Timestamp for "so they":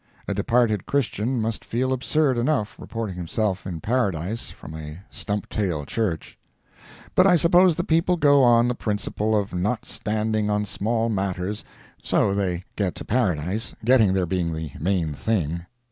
12.01-12.63